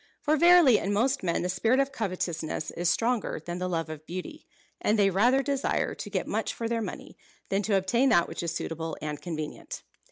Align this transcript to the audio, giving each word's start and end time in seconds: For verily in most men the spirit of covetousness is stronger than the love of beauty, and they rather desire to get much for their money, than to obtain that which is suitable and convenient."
For 0.19 0.35
verily 0.35 0.79
in 0.79 0.93
most 0.93 1.21
men 1.21 1.43
the 1.43 1.47
spirit 1.47 1.79
of 1.79 1.91
covetousness 1.91 2.71
is 2.71 2.89
stronger 2.89 3.39
than 3.39 3.59
the 3.59 3.67
love 3.69 3.87
of 3.87 4.07
beauty, 4.07 4.47
and 4.81 4.97
they 4.97 5.11
rather 5.11 5.43
desire 5.43 5.93
to 5.93 6.09
get 6.09 6.25
much 6.25 6.55
for 6.55 6.67
their 6.67 6.81
money, 6.81 7.19
than 7.49 7.61
to 7.61 7.77
obtain 7.77 8.09
that 8.09 8.27
which 8.27 8.41
is 8.41 8.51
suitable 8.51 8.97
and 8.99 9.21
convenient." 9.21 9.83